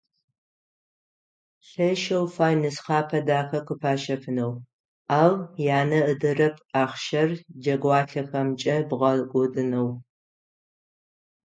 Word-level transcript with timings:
Лъэшэу 1.69 2.25
фай 2.35 2.53
нысхъапэ 2.61 3.19
дахэ 3.27 3.59
къыфащэфынэу, 3.67 4.53
ау 5.19 5.33
янэ 5.79 5.99
ыдэрэп 6.11 6.55
ахъщэр 6.81 7.29
джэгуалъэхэмкӏэ 7.61 8.75
бгъэкӏодынэу. 8.89 9.89